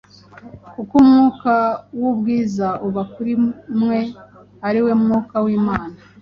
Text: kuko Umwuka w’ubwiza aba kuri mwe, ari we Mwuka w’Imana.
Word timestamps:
kuko 0.73 0.93
Umwuka 1.03 1.53
w’ubwiza 1.99 2.67
aba 2.87 3.03
kuri 3.13 3.33
mwe, 3.79 4.01
ari 4.67 4.79
we 4.85 4.91
Mwuka 5.01 5.35
w’Imana. 5.45 5.95